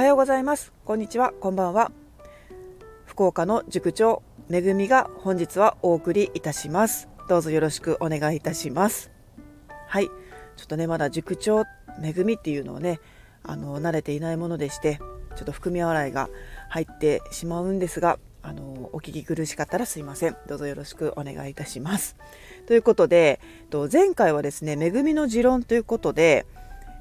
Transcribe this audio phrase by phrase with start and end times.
[0.00, 0.72] おはようございます。
[0.86, 1.34] こんにちは。
[1.42, 1.92] こんばんは。
[3.04, 7.06] 福岡の塾長めぐみが本日はお送りいたします。
[7.28, 9.10] どうぞよろしくお願いいたします。
[9.86, 10.06] はい。
[10.06, 10.12] ちょ
[10.64, 11.64] っとねまだ塾長
[12.00, 12.98] めぐみっていうのをね
[13.42, 15.00] あの慣れていないものでして
[15.36, 16.30] ちょっと含み笑いが
[16.70, 20.36] 入ってしまうんですがあのお聞き苦しかったらすいません。
[20.48, 22.16] どうぞよろしくお願いいたします。
[22.66, 23.38] ということで
[23.92, 26.46] 前回はですね恵みの持論ということで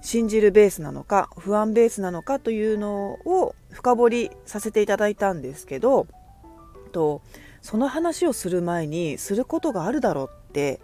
[0.02, 6.08] 信じるベースなのか不安ベースなのかというのを深掘りさせていただいたんですけど
[6.92, 7.22] と
[7.62, 10.80] その話をする前にすることがあるだろうって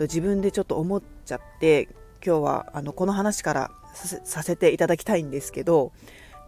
[0.00, 1.88] 自分でちょっと思っちゃって
[2.24, 3.70] 今日はあのこの話から
[4.24, 5.92] させていただきたいんですけど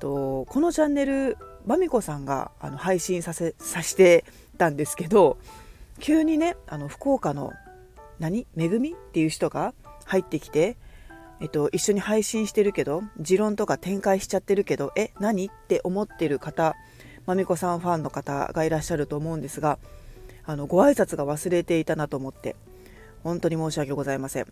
[0.01, 1.37] とこのチャンネル
[1.67, 4.25] まみこさんがあの配信させさせて
[4.59, 5.37] たんですけど
[6.01, 7.53] 急にねあの福岡の
[8.19, 8.47] 何？
[8.55, 8.92] めぐみ？
[8.92, 10.77] っていう人が入ってきて
[11.40, 15.47] えっと、一緒に配信してるけど持論とか展開しちゃってるけどえ何？
[15.47, 16.74] って思ってる方
[17.27, 19.78] まみこさんファンの方がいらっしゃると思うんですが
[20.44, 22.56] あのご挨拶が忘れていたなと思って
[23.22, 24.46] 本当に申し訳ございません。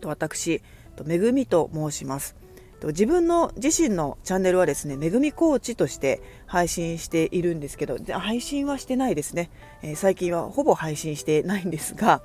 [0.00, 0.60] と私
[1.04, 2.36] めぐみと申します。
[2.84, 9.50] 自分の自身のチャンネルはですねめぐみコーチとして配信しているんですけど配信はしてないですね、
[9.82, 12.22] えー、最近はほぼ配信してないんですが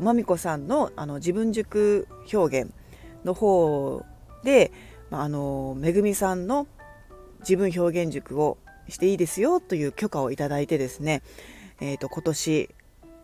[0.00, 2.72] まみこさんのあの自分塾表現
[3.24, 4.04] の方
[4.44, 4.72] で、
[5.10, 6.66] まあ、あのめぐみさんの
[7.40, 11.22] 自分表現塾をしていいですよという許可をいただいてですね、
[11.80, 12.70] えーと、今年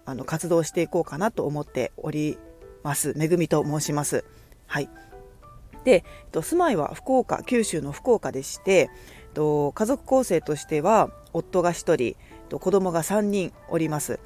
[0.05, 2.39] あの活動していこうかなと思っており
[2.83, 3.13] ます。
[3.17, 4.25] めぐみと申します。
[4.67, 4.89] はい。
[5.85, 8.91] で、住まいは福岡、九州の福岡でして、
[9.35, 12.15] 家族構成としては夫が1
[12.49, 14.19] 人、子供が3人おります。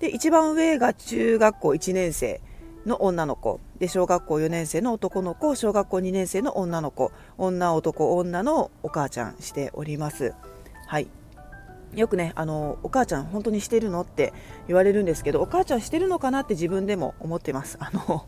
[0.00, 2.40] で、一番上が中学校1年生
[2.88, 3.60] の女の子。
[3.78, 5.54] で小学校4年生の男の子。
[5.54, 7.12] 小学校2年生の女の子。
[7.36, 10.34] 女男女のお母ちゃんしております。
[10.86, 11.08] はい。
[11.94, 14.32] よくねあのお母ちゃん本当にしてるのって
[14.66, 17.78] 言われるんですけどお母ちゃんしてるのかなって自分でも思ってます。
[17.80, 18.26] あの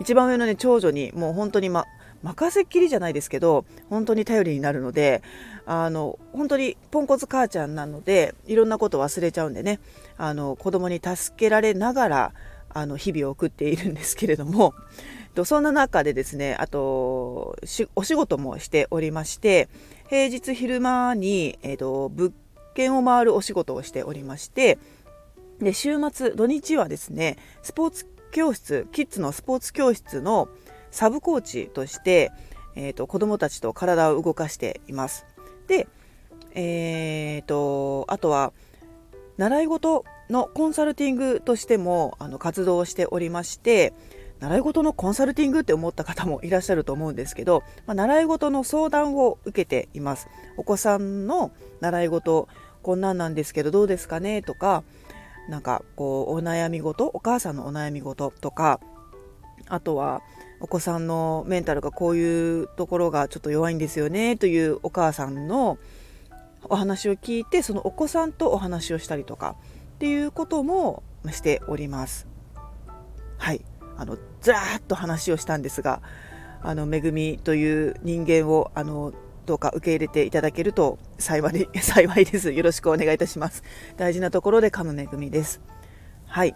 [0.00, 1.84] 一番上のね長女にもう本当に、ま、
[2.22, 5.22] 任せっきりじゃないですけど本当に頼りになるので
[5.66, 9.80] あの本当にポンコツ母ちゃんなのでいろんなこと忘れちゃうんでね
[10.16, 12.32] あの子供に助けられながら
[12.76, 14.74] あの日々を送っているんですけれども
[15.44, 17.56] そんな中でですねあと
[17.94, 19.68] お仕事もしておりまして
[20.08, 22.32] 平日昼間に、えーと、物
[22.74, 24.78] 件を回るお仕事をしておりまして
[25.58, 30.48] で週末土日はですねスポーツ教室キッズのスポーツ教室の
[30.90, 32.30] サブコーチとして、
[32.74, 35.26] えーと、子どもたちと体を動かしています。
[35.66, 35.88] で、
[36.54, 38.52] えーとあとは
[39.38, 43.92] 習い事のコンサルティングとしてもあの活動をしておりまして
[44.40, 50.28] 習い事のコンサルティングって思った方もいらっしゃると思うんですけど、まあ、習い事の相談を受けています。
[50.56, 52.48] お子さんの習い事
[52.82, 54.84] こんなんなんですけどどうですかねとか
[55.48, 58.80] なんかこうお悩み事お母さんのお悩み事とか
[59.68, 60.22] あとは
[60.60, 65.78] お子さんのメンタルがこういうところがちょっと弱いんですよねというお母さんの
[66.64, 69.56] お話を聞いてそのお子さんとお話をしたりとか
[69.96, 72.26] っていうこともしております。
[73.38, 73.64] はい。
[73.96, 76.02] あの、ずらーっと話をしたんですが、
[76.60, 79.14] あの、めぐみという人間を、あの、
[79.46, 82.52] どうか受け入れていただけると幸い 幸いです。
[82.52, 83.62] よろしくお願いいたします。
[83.96, 85.62] 大事なところで噛むめぐみです。
[86.26, 86.54] はい。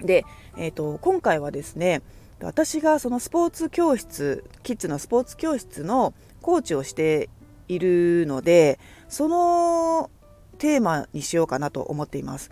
[0.00, 0.24] で、
[0.56, 2.02] えっ、ー、と、今回はですね、
[2.40, 7.28] 私がそのスポーツ教室、キッズのスポーツ教室のコーチをして
[7.66, 8.78] いるので、
[9.08, 10.10] その
[10.58, 12.50] テーマにしようかなと思っています。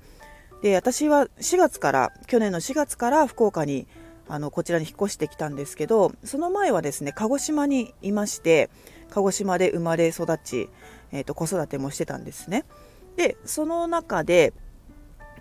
[0.62, 3.87] で私は4月から去年の4月から福岡に
[4.28, 8.69] あのこちらに引っ越してきたんですけどその前はですね鹿児島にいまして
[9.11, 10.69] 鹿児島で生まれ育ち、
[11.12, 12.65] えーと、子育てもしてたんですね。
[13.16, 14.53] でその中で、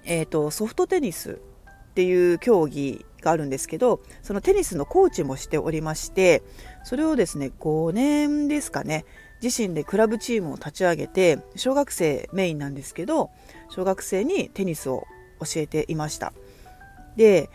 [0.05, 1.39] えーとソフトテニス
[1.89, 6.43] っていう競技があるんですけどそのテニスのコーチもしておりまして
[6.83, 9.05] それをですね5年ですかね
[9.41, 13.29] 自身でクラブチームを立ち上げて小学生メインなんですけど
[13.69, 15.07] 小学生にテニスを
[15.39, 16.33] 教えていました。
[17.15, 17.49] で、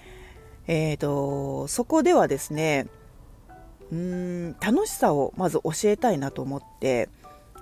[0.67, 2.87] えーと、そこではですね
[3.93, 7.09] うん楽しさをまず教えたいなと思って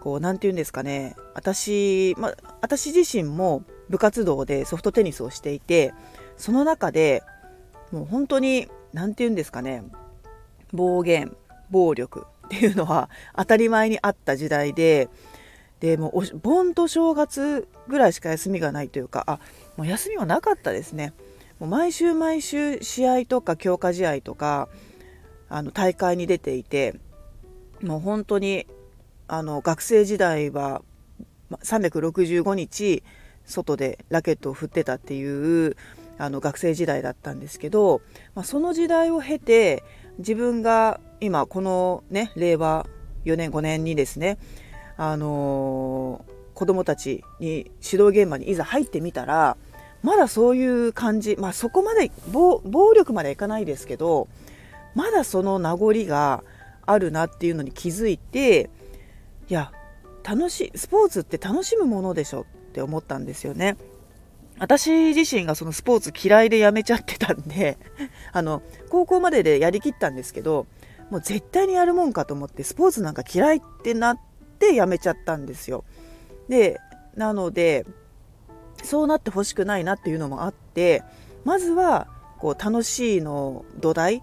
[0.00, 5.92] こう何て言うんですかね私、ま、私自身も部活動でソフトテニスをしていて
[6.36, 7.22] その中で
[7.90, 9.84] もう本当に何て言うんですかね
[10.72, 11.36] 暴言
[11.70, 15.08] 暴力っていうのは当たり前にあった時代で
[15.80, 19.40] でもう盆と正月ぐらいしか休みがないというかあ
[19.76, 21.12] もう休みはなかったですね。
[21.58, 24.68] もう毎週毎週試合とか強化試合とか
[25.48, 26.94] あの大会に出ていて
[27.82, 28.66] もう本当に
[29.28, 30.82] あの学生時代は
[31.50, 33.02] 365日
[33.46, 35.76] 外でラケットを振ってたっていう
[36.18, 38.02] あの学生時代だったんですけど、
[38.34, 39.82] まあ、その時代を経て
[40.18, 42.86] 自分が今このね令和
[43.24, 44.38] 4年5年にですね
[44.96, 49.56] あのー、子供たちに指導現場にいざ入ってみたら
[50.02, 52.60] まだそういう感じまあそこまで暴
[52.94, 54.28] 力まではいかないですけど
[54.94, 56.44] まだその名残が
[56.84, 58.68] あるなっていうのに気づいて
[59.48, 59.72] いや
[60.24, 63.76] 楽しいスポーツって楽しむものでしょって思ったんですよね。
[64.58, 67.78] 私自身がそのスポーツ嫌いでやめちゃってたんで
[68.32, 70.66] あの高校まででやりきったんですけど
[71.10, 74.20] もう絶対にやるもんかと思ってスポーツなんか嫌いってなっ
[74.58, 75.84] てやめちゃったんですよ。
[76.48, 76.80] で
[77.16, 77.84] なので
[78.82, 81.02] そうなってほしくないなっていうのもあって
[81.44, 82.08] まずは
[82.38, 84.22] こう楽しいの土台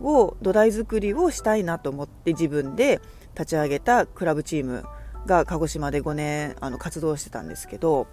[0.00, 3.00] を土台作りをしたいなと思って自分で
[3.34, 4.84] 立ち上げたクラブチーム
[5.26, 8.06] が鹿児島で5年あの活動してたんですけど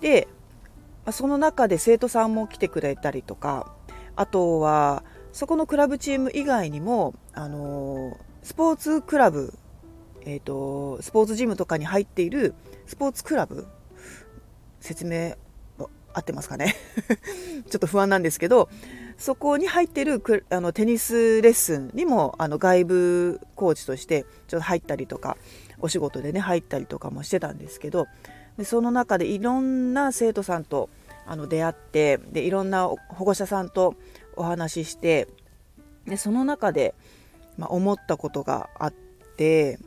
[0.00, 0.28] で
[1.08, 3.72] まその中で生徒さんも来てくれたりとか
[4.14, 5.02] あとは
[5.32, 9.54] そこのクラブチーム以外にもあのスポーツクラブ、
[10.22, 12.54] えーと、スポーツジムとかに入っている
[12.86, 13.66] スポーツクラブ
[14.80, 15.34] 説明
[16.12, 16.74] 合ってますかね？
[17.68, 18.68] ちょっと不安なんですけど
[19.16, 25.36] そこに入ってるあのテニスレッスンにもあの外部コーチとしてちょっと入ったりとか
[25.80, 28.06] お仕事でね入ったりとかもしてたんですけど
[28.58, 30.90] でその中でいろんな生徒さんと
[31.28, 33.94] あの出会ってでいろんな保護者さんと
[34.36, 35.28] お話しして
[36.06, 36.94] でその中で、
[37.58, 38.92] まあ、思ったことがあっ
[39.36, 39.78] て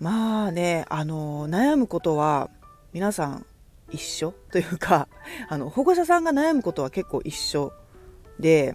[0.00, 2.50] まあねあの悩むことは
[2.92, 3.46] 皆さん
[3.90, 4.32] 一緒？
[4.50, 5.06] というか
[5.48, 7.72] あの保護者さんが悩むことは結構一緒
[8.40, 8.74] で、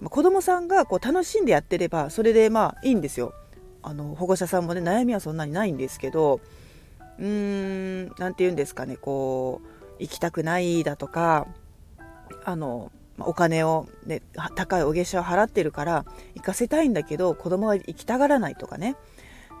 [0.00, 3.34] まあ、子供さんがこう楽しんでやってればそれでまあいいんですよ。
[3.82, 6.40] あの保護者さんもね悩みはそんなにないんですけど
[7.18, 11.46] うーん何て言うんですかねこう行きたくないだとか
[12.44, 14.22] あのお金を、ね、
[14.56, 16.04] 高いお月謝を払ってるから
[16.34, 18.96] 行かせたいんだけど子供が行きたがらないとかね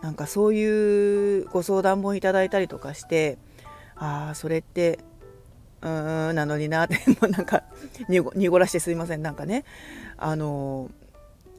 [0.02, 3.38] なんかそういうご相談もいただいたりとかして
[3.96, 4.98] ああそれって
[5.82, 7.62] うーんなのになって もうなんか
[8.08, 9.64] 濁らしてすいませんなんかね
[10.16, 10.90] あの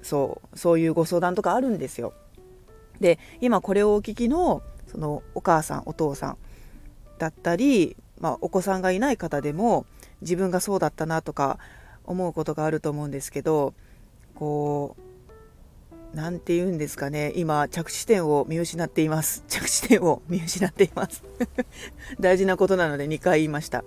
[0.01, 2.13] そうそういうご相談とかあるんですよ。
[2.99, 6.37] で今これをお聞きのそのお母さんお父さん
[7.17, 9.85] だったり、まあ、お子さんがいない方でも
[10.21, 11.59] 自分がそうだったなとか
[12.05, 13.73] 思うことがあると思うんですけど
[14.35, 19.43] こう何て言うんですかね今着地点を見失っています。
[19.49, 21.23] 着地点を見失っています。
[22.19, 23.83] 大事なことなので2回言いました、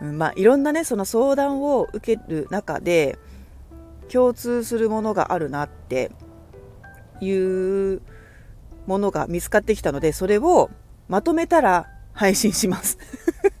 [0.00, 3.18] うん、まあいろんなねその相談を受ける中で
[4.08, 6.10] 共通するものがあるなって
[7.20, 8.00] いう
[8.86, 10.70] ものが見つかってきたのでそれを
[11.08, 12.98] まとめたら配信します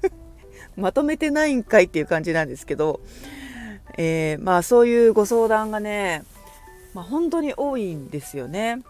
[0.76, 3.00] まとめてないんかいっていう感じなんですけど、
[3.96, 6.24] えー、まあそういうご相談がね、
[6.94, 8.82] まあ、本当に多いんですよね。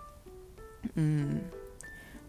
[0.97, 1.51] うん、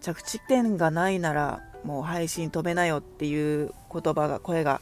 [0.02, 4.82] 着地点がないならもう配信止めなよっていう言葉が声が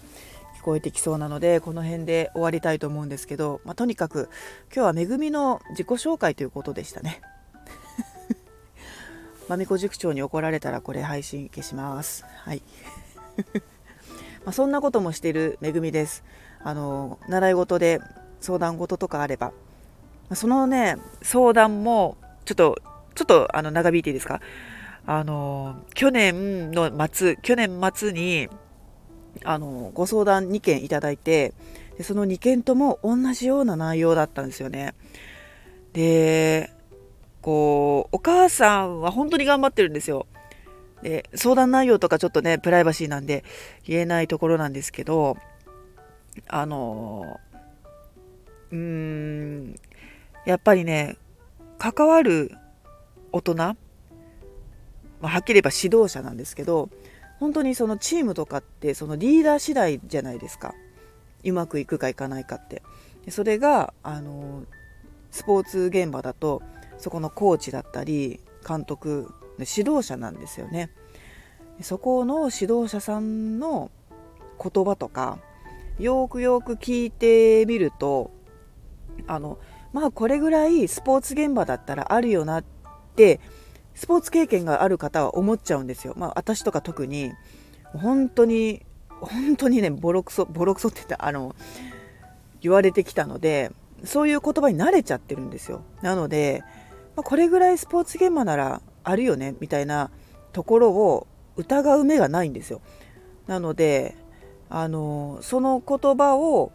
[0.60, 4.30] 聞こえてきそうなのでこの辺で終わりたいと思うんですけど、まあ、とにかく
[4.74, 7.22] 今日はめぐみの自己紹介ということでしたね。
[9.54, 12.26] まみこ塾長に怒られたらこれ配信消します。
[12.38, 12.64] はい。
[14.46, 16.24] まそんなこともしてるめぐみです。
[16.64, 18.02] あの習い事で
[18.42, 19.52] 相談事とかあれば、
[20.34, 22.82] そのね相談もちょっと
[23.14, 24.42] ちょっとあの長引いていいですか？
[25.06, 28.50] あの去年の末去年末に
[29.44, 31.54] あのご相談2件いただいて
[32.00, 34.96] でその2件とも同じような内容だったんですよね。
[35.94, 36.72] で
[37.44, 37.83] こう、
[38.14, 40.28] お母さんは本当に頑張ってるんですよ。
[41.02, 43.44] で、相談内容とかちょっとね、プライバシーなんで
[43.88, 45.36] 言えないところなんですけど、
[46.48, 47.40] あの、
[48.72, 49.76] うーん、
[50.46, 51.18] やっぱりね、
[51.80, 52.52] 関わる
[53.32, 53.76] 大人、ま
[55.24, 56.90] あ、はっきり言えば指導者なんですけど、
[57.40, 60.76] 本当にそのチームとかってそのリーダー次第じゃないですか。
[61.44, 62.84] うまくいくかいかないかって。
[63.30, 64.66] それが、あの、
[65.32, 66.62] スポーツ現場だと
[67.04, 69.30] そこのコーチだったり監督
[69.60, 70.90] 指導者なんですよね
[71.82, 73.92] そこの指導者さんの
[74.58, 75.38] 言葉とか
[76.00, 78.32] よくよく聞いてみると
[79.28, 79.60] あの
[79.92, 82.64] まあこれぐらいスポーツ現場だったらあるよなっ
[83.18, 83.42] て
[83.96, 86.14] スポーツ経験がある方は思っちゃうんですよ。
[86.16, 87.34] まあ私とか特に
[87.92, 91.54] 本当に本当にねボロクソボロクソって言ったあの
[92.62, 93.74] 言われてきたので
[94.06, 95.84] そういう言葉に慣れちゃってるんですよ。
[96.02, 96.64] なので
[97.16, 100.10] まあ、これぐらいスポーツ現場ならあるよねみたいな
[100.52, 102.82] ところを疑う目がないんですよ。
[103.48, 104.16] なので
[104.70, 106.72] あのその言葉を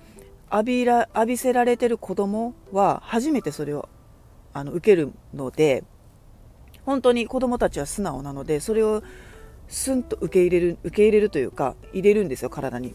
[0.52, 3.88] 浴びら浴びせられてる子供は初めてそれを
[4.52, 5.84] あの受けるので
[6.84, 9.02] 本当に子供たちは素直なのでそれを
[9.68, 12.94] スンと受け入れる受け入れるというか入れるんですよ体に。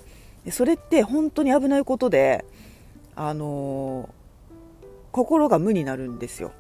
[0.52, 2.44] それって本当に危ないことで
[3.16, 4.10] あの
[5.12, 6.52] 心が無になるんですよ。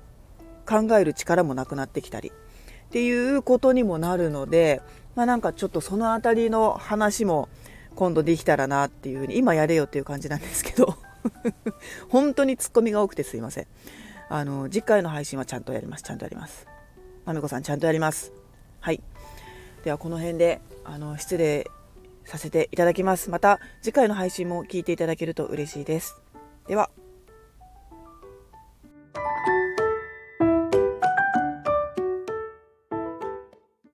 [0.65, 4.81] 考える力もなくなってきたりっていうことにもなるので、
[5.15, 7.49] まあ、なんかちょっとその辺りの話も
[7.95, 10.95] 今度できたらなっていうふうに今やれよっていう感じなんですけど
[12.09, 13.67] 本当にツッコミが多くてすいません。
[14.29, 16.03] あの次回の配信はちゃんとやります。
[16.03, 16.67] ちゃんとやります。
[17.25, 18.33] まめこさんちゃんとやります。
[18.79, 19.01] はい。
[19.83, 21.67] ではこの辺であの失礼
[22.25, 23.29] させていただきます。
[23.29, 26.21] また次回の配信も聞いていただけると嬉しいです。
[26.67, 26.89] では。